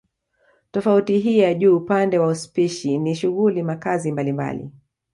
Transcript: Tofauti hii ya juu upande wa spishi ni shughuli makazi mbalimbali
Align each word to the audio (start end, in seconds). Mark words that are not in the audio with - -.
Tofauti 0.71 1.19
hii 1.19 1.39
ya 1.39 1.53
juu 1.53 1.77
upande 1.77 2.19
wa 2.19 2.35
spishi 2.35 2.97
ni 2.97 3.15
shughuli 3.15 3.63
makazi 3.63 4.11
mbalimbali 4.11 4.71